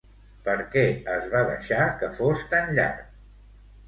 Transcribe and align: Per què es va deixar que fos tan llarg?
Per 0.45 0.53
què 0.75 0.85
es 1.15 1.27
va 1.33 1.41
deixar 1.49 1.85
que 1.99 2.09
fos 2.21 2.41
tan 2.55 2.73
llarg? 2.81 3.05